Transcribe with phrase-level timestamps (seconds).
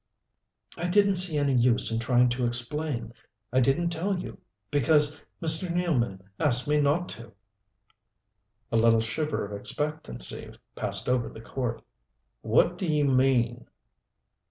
[0.77, 3.13] "I didn't see any use in trying to explain.
[3.53, 4.39] I didn't tell you
[4.71, 5.67] because Mr.
[5.71, 7.33] Nealman asked me not to."
[8.71, 11.83] A little shiver of expectancy passed over the court.
[12.41, 13.67] "What do you mean?"